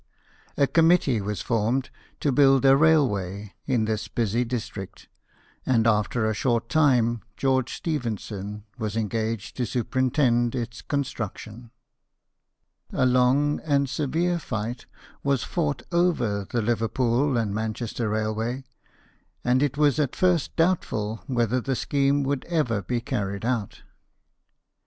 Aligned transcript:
A 0.57 0.65
com 0.65 0.89
mittee 0.89 1.21
was 1.21 1.43
formed 1.43 1.91
to 2.21 2.31
build 2.31 2.65
a 2.65 2.75
railway 2.75 3.53
in 3.67 3.85
this 3.85 4.07
busy 4.07 4.43
district, 4.43 5.07
and 5.63 5.85
after 5.85 6.25
a 6.27 6.33
short 6.33 6.69
time 6.69 7.21
George 7.37 7.71
Stephen 7.75 8.17
son 8.17 8.63
was 8.79 8.97
engaged 8.97 9.55
to 9.57 9.65
superintend 9.67 10.55
its 10.55 10.81
construction. 10.81 11.69
A 12.91 13.05
long 13.05 13.59
and 13.59 13.87
severe 13.87 14.39
fight 14.39 14.87
was 15.21 15.43
fought 15.43 15.83
over 15.91 16.47
the 16.49 16.63
Liverpool 16.63 17.37
and 17.37 17.53
Manchester 17.53 18.09
railway, 18.09 18.63
and 19.43 19.61
it 19.61 19.77
was 19.77 19.99
at 19.99 20.15
first 20.15 20.55
doubtful 20.55 21.23
whether 21.27 21.61
the 21.61 21.75
scheme 21.75 22.23
would 22.23 22.43
ever 22.45 22.81
be 22.81 23.01
carried 23.01 23.45
out. 23.45 23.83